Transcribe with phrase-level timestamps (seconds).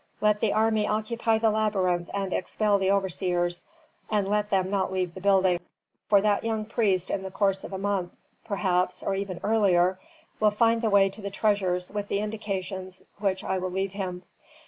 [0.19, 3.65] Let the army occupy the labyrinth and expel the overseers,
[4.09, 5.59] and let them not leave the building,
[6.09, 8.11] for that young priest in the course of a month,
[8.43, 9.99] perhaps, or even earlier,
[10.39, 14.23] will find the way to the treasures with the indications which I will leave him.